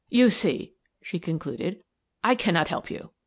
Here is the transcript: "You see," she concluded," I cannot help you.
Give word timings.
"You 0.23 0.31
see," 0.31 0.73
she 1.03 1.19
concluded," 1.19 1.83
I 2.23 2.33
cannot 2.33 2.69
help 2.69 2.89
you. 2.89 3.11